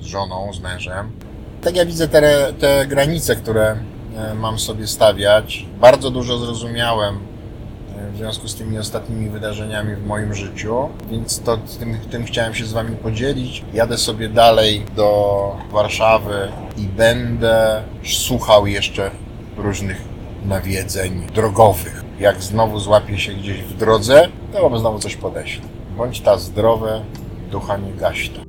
z 0.00 0.04
żoną, 0.04 0.52
z 0.52 0.60
mężem. 0.60 1.10
Tak 1.62 1.76
ja 1.76 1.86
widzę 1.86 2.08
te, 2.08 2.52
te 2.60 2.86
granice, 2.86 3.36
które 3.36 3.76
e, 4.16 4.34
mam 4.34 4.58
sobie 4.58 4.86
stawiać. 4.86 5.66
Bardzo 5.80 6.10
dużo 6.10 6.38
zrozumiałem 6.38 7.33
w 8.14 8.16
związku 8.16 8.48
z 8.48 8.54
tymi 8.54 8.78
ostatnimi 8.78 9.28
wydarzeniami 9.28 9.94
w 9.94 10.06
moim 10.06 10.34
życiu, 10.34 10.88
więc 11.10 11.40
to 11.40 11.58
tym, 11.78 11.98
tym 12.10 12.24
chciałem 12.24 12.54
się 12.54 12.64
z 12.64 12.72
Wami 12.72 12.96
podzielić. 12.96 13.64
Jadę 13.74 13.98
sobie 13.98 14.28
dalej 14.28 14.84
do 14.96 15.56
Warszawy 15.70 16.48
i 16.76 16.80
będę 16.80 17.82
słuchał 18.04 18.66
jeszcze 18.66 19.10
różnych 19.56 20.00
nawiedzeń 20.44 21.26
drogowych. 21.34 22.04
Jak 22.20 22.42
znowu 22.42 22.78
złapię 22.78 23.18
się 23.18 23.32
gdzieś 23.32 23.62
w 23.62 23.76
drodze, 23.76 24.28
to 24.52 24.68
Wam 24.68 24.78
znowu 24.78 24.98
coś 24.98 25.16
podeślę. 25.16 25.64
Bądź 25.96 26.20
ta 26.20 26.38
zdrowe, 26.38 27.04
ducha 27.50 27.76
nie 27.76 27.92
gaśta. 27.92 28.43